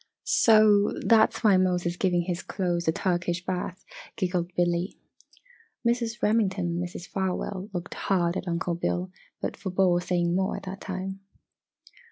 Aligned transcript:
"So, 0.23 0.95
that's 1.05 1.43
why 1.43 1.57
Mose 1.57 1.85
is 1.85 1.95
giving 1.95 2.23
his 2.23 2.41
clothes 2.41 2.87
a 2.87 2.91
Turkish 2.91 3.45
bath," 3.45 3.85
giggled 4.15 4.49
Billy. 4.57 4.97
Mrs. 5.87 6.23
Remington 6.23 6.65
and 6.65 6.83
Mrs. 6.83 7.05
Farwell 7.07 7.69
looked 7.71 7.93
hard 7.93 8.35
at 8.35 8.47
Uncle 8.47 8.73
Bill 8.73 9.11
but 9.43 9.55
forbore 9.55 10.01
saying 10.01 10.35
more 10.35 10.55
at 10.57 10.63
that 10.63 10.81
time. 10.81 11.19